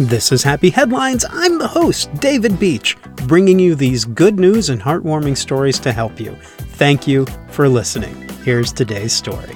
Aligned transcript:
This 0.00 0.32
is 0.32 0.42
Happy 0.42 0.70
Headlines. 0.70 1.26
I'm 1.28 1.58
the 1.58 1.68
host, 1.68 2.10
David 2.20 2.58
Beach, 2.58 2.96
bringing 3.26 3.58
you 3.58 3.74
these 3.74 4.06
good 4.06 4.40
news 4.40 4.70
and 4.70 4.80
heartwarming 4.80 5.36
stories 5.36 5.78
to 5.80 5.92
help 5.92 6.18
you. 6.18 6.34
Thank 6.78 7.06
you 7.06 7.26
for 7.50 7.68
listening. 7.68 8.26
Here's 8.42 8.72
today's 8.72 9.12
story. 9.12 9.54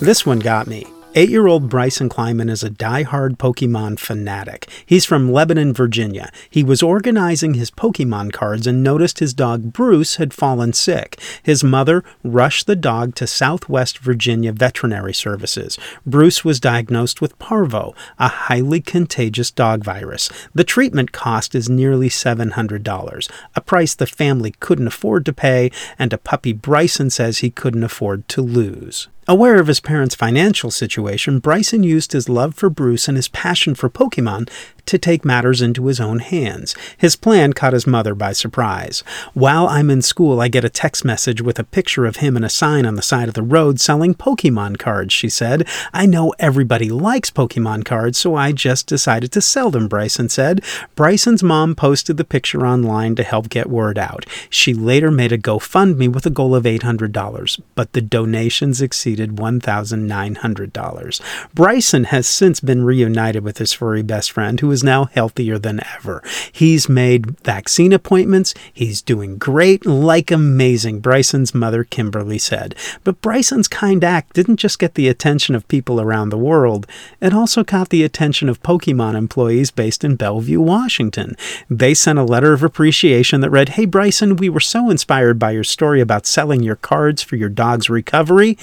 This 0.00 0.24
one 0.24 0.38
got 0.38 0.66
me. 0.66 0.86
Eight 1.14 1.28
year 1.28 1.46
old 1.46 1.68
Bryson 1.68 2.08
Kliemann 2.08 2.48
is 2.48 2.62
a 2.62 2.70
die-hard 2.70 3.38
Pokemon 3.38 3.98
fanatic. 3.98 4.66
He's 4.86 5.04
from 5.04 5.30
Lebanon, 5.30 5.74
Virginia. 5.74 6.32
He 6.48 6.64
was 6.64 6.82
organizing 6.82 7.52
his 7.52 7.70
Pokemon 7.70 8.32
cards 8.32 8.66
and 8.66 8.82
noticed 8.82 9.18
his 9.18 9.34
dog 9.34 9.74
Bruce 9.74 10.16
had 10.16 10.32
fallen 10.32 10.72
sick. 10.72 11.20
His 11.42 11.62
mother 11.62 12.02
rushed 12.24 12.66
the 12.66 12.76
dog 12.76 13.14
to 13.16 13.26
Southwest 13.26 13.98
Virginia 13.98 14.52
Veterinary 14.52 15.12
Services. 15.12 15.78
Bruce 16.06 16.46
was 16.46 16.58
diagnosed 16.58 17.20
with 17.20 17.38
parvo, 17.38 17.94
a 18.18 18.28
highly 18.28 18.80
contagious 18.80 19.50
dog 19.50 19.84
virus. 19.84 20.30
The 20.54 20.64
treatment 20.64 21.12
cost 21.12 21.54
is 21.54 21.68
nearly 21.68 22.08
$700, 22.08 23.30
a 23.54 23.60
price 23.60 23.94
the 23.94 24.06
family 24.06 24.54
couldn't 24.60 24.86
afford 24.86 25.26
to 25.26 25.34
pay, 25.34 25.70
and 25.98 26.14
a 26.14 26.18
puppy 26.18 26.54
Bryson 26.54 27.10
says 27.10 27.38
he 27.38 27.50
couldn't 27.50 27.84
afford 27.84 28.28
to 28.28 28.40
lose. 28.40 29.08
Aware 29.28 29.60
of 29.60 29.68
his 29.68 29.78
parents' 29.78 30.16
financial 30.16 30.72
situation, 30.72 31.38
Bryson 31.38 31.84
used 31.84 32.10
his 32.10 32.28
love 32.28 32.56
for 32.56 32.68
Bruce 32.68 33.06
and 33.06 33.16
his 33.16 33.28
passion 33.28 33.76
for 33.76 33.88
Pokemon 33.88 34.50
to 34.84 34.98
take 34.98 35.24
matters 35.24 35.62
into 35.62 35.86
his 35.86 36.00
own 36.00 36.18
hands. 36.18 36.74
His 36.98 37.14
plan 37.14 37.52
caught 37.52 37.72
his 37.72 37.86
mother 37.86 38.16
by 38.16 38.32
surprise. 38.32 39.04
While 39.32 39.68
I'm 39.68 39.90
in 39.90 40.02
school, 40.02 40.40
I 40.40 40.48
get 40.48 40.64
a 40.64 40.68
text 40.68 41.04
message 41.04 41.40
with 41.40 41.60
a 41.60 41.64
picture 41.64 42.04
of 42.04 42.16
him 42.16 42.34
and 42.34 42.44
a 42.44 42.48
sign 42.48 42.84
on 42.84 42.96
the 42.96 43.00
side 43.00 43.28
of 43.28 43.34
the 43.34 43.44
road 43.44 43.78
selling 43.78 44.12
Pokemon 44.12 44.80
cards, 44.80 45.14
she 45.14 45.28
said. 45.28 45.68
I 45.92 46.04
know 46.04 46.34
everybody 46.40 46.90
likes 46.90 47.30
Pokemon 47.30 47.84
cards, 47.84 48.18
so 48.18 48.34
I 48.34 48.50
just 48.50 48.88
decided 48.88 49.30
to 49.32 49.40
sell 49.40 49.70
them, 49.70 49.86
Bryson 49.86 50.30
said. 50.30 50.64
Bryson's 50.96 51.44
mom 51.44 51.76
posted 51.76 52.16
the 52.16 52.24
picture 52.24 52.66
online 52.66 53.14
to 53.14 53.22
help 53.22 53.48
get 53.48 53.70
word 53.70 53.98
out. 53.98 54.26
She 54.50 54.74
later 54.74 55.12
made 55.12 55.30
a 55.30 55.38
GoFundMe 55.38 56.12
with 56.12 56.26
a 56.26 56.30
goal 56.30 56.56
of 56.56 56.64
$800, 56.64 57.62
but 57.76 57.92
the 57.92 58.02
donations 58.02 58.82
exceeded 58.82 59.11
$1,900. 59.18 61.20
Bryson 61.54 62.04
has 62.04 62.26
since 62.26 62.60
been 62.60 62.84
reunited 62.84 63.44
with 63.44 63.58
his 63.58 63.72
furry 63.72 64.02
best 64.02 64.32
friend, 64.32 64.60
who 64.60 64.70
is 64.70 64.84
now 64.84 65.06
healthier 65.06 65.58
than 65.58 65.80
ever. 65.96 66.22
He's 66.50 66.88
made 66.88 67.38
vaccine 67.40 67.92
appointments. 67.92 68.54
He's 68.72 69.02
doing 69.02 69.38
great, 69.38 69.86
like 69.86 70.30
amazing, 70.30 71.00
Bryson's 71.00 71.54
mother, 71.54 71.84
Kimberly, 71.84 72.38
said. 72.38 72.74
But 73.04 73.20
Bryson's 73.20 73.68
kind 73.68 74.04
act 74.04 74.34
didn't 74.34 74.56
just 74.56 74.78
get 74.78 74.94
the 74.94 75.08
attention 75.08 75.54
of 75.54 75.68
people 75.68 76.00
around 76.00 76.28
the 76.28 76.38
world, 76.38 76.86
it 77.20 77.32
also 77.32 77.64
caught 77.64 77.90
the 77.90 78.04
attention 78.04 78.48
of 78.48 78.62
Pokemon 78.62 79.14
employees 79.14 79.70
based 79.70 80.04
in 80.04 80.16
Bellevue, 80.16 80.60
Washington. 80.60 81.36
They 81.68 81.94
sent 81.94 82.18
a 82.18 82.24
letter 82.24 82.52
of 82.52 82.62
appreciation 82.62 83.40
that 83.40 83.50
read 83.50 83.70
Hey, 83.70 83.84
Bryson, 83.84 84.36
we 84.36 84.48
were 84.48 84.60
so 84.60 84.90
inspired 84.90 85.38
by 85.38 85.52
your 85.52 85.64
story 85.64 86.00
about 86.00 86.26
selling 86.26 86.62
your 86.62 86.76
cards 86.76 87.22
for 87.22 87.36
your 87.36 87.48
dog's 87.48 87.90
recovery. 87.90 88.56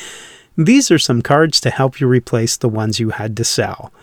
These 0.57 0.91
are 0.91 0.99
some 0.99 1.21
cards 1.21 1.61
to 1.61 1.69
help 1.69 1.99
you 1.99 2.07
replace 2.07 2.57
the 2.57 2.69
ones 2.69 2.99
you 2.99 3.11
had 3.11 3.37
to 3.37 3.43
sell 3.43 3.93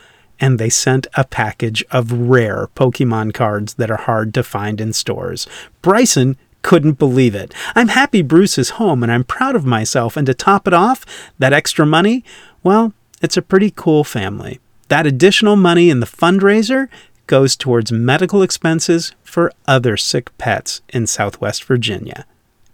and 0.40 0.58
they 0.58 0.70
sent 0.70 1.06
a 1.14 1.24
package 1.24 1.84
of 1.90 2.12
rare 2.12 2.68
Pokemon 2.74 3.34
cards 3.34 3.74
that 3.74 3.90
are 3.90 3.96
hard 3.96 4.34
to 4.34 4.42
find 4.42 4.80
in 4.80 4.92
stores. 4.92 5.46
Bryson 5.82 6.36
couldn't 6.62 6.98
believe 6.98 7.34
it. 7.34 7.54
I'm 7.74 7.88
happy 7.88 8.22
Bruce 8.22 8.58
is 8.58 8.70
home 8.70 9.02
and 9.02 9.12
I'm 9.12 9.24
proud 9.24 9.54
of 9.54 9.64
myself, 9.64 10.16
and 10.16 10.26
to 10.26 10.34
top 10.34 10.66
it 10.66 10.74
off, 10.74 11.04
that 11.38 11.52
extra 11.52 11.86
money, 11.86 12.24
well, 12.62 12.92
it's 13.22 13.36
a 13.36 13.42
pretty 13.42 13.72
cool 13.74 14.04
family. 14.04 14.60
That 14.88 15.06
additional 15.06 15.56
money 15.56 15.90
in 15.90 16.00
the 16.00 16.06
fundraiser 16.06 16.88
goes 17.26 17.56
towards 17.56 17.90
medical 17.90 18.42
expenses 18.42 19.14
for 19.22 19.52
other 19.66 19.96
sick 19.96 20.36
pets 20.38 20.80
in 20.88 21.06
Southwest 21.06 21.64
Virginia. 21.64 22.26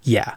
Yeah, 0.02 0.34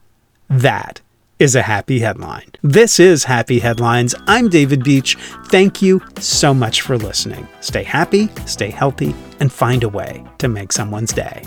that 0.50 1.02
is 1.40 1.56
a 1.56 1.62
happy 1.62 2.00
headline. 2.00 2.50
This 2.62 3.00
is 3.00 3.26
Happy 3.26 3.60
Headlines. 3.60 4.16
I'm 4.28 4.48
David 4.48 4.84
Beach. 4.84 5.18
Thank 5.48 5.82
you 5.82 6.02
so 6.20 6.54
much 6.54 6.82
for 6.82 6.98
listening. 6.98 7.48
Stay 7.60 7.84
happy, 7.84 8.30
stay 8.46 8.70
healthy, 8.70 9.14
and 9.40 9.52
find 9.52 9.84
a 9.84 9.90
way 9.90 10.24
to 10.38 10.48
make 10.48 10.72
someone's 10.72 11.12
day. 11.12 11.44